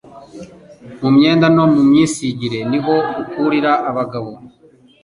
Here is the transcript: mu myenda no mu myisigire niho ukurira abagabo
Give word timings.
mu 1.01 1.09
myenda 1.15 1.47
no 1.55 1.63
mu 1.73 1.81
myisigire 1.89 2.59
niho 2.71 2.95
ukurira 3.21 3.71
abagabo 3.89 4.31